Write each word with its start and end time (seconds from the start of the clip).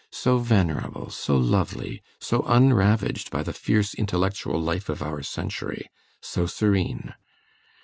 so 0.11 0.39
venerable, 0.39 1.11
so 1.11 1.37
lovely, 1.37 2.01
so 2.19 2.41
unravaged 2.47 3.29
by 3.29 3.43
the 3.43 3.53
fierce 3.53 3.93
intellectual 3.93 4.59
life 4.59 4.89
of 4.89 4.99
our 5.03 5.21
century, 5.21 5.87
so 6.19 6.47
serene! 6.47 7.13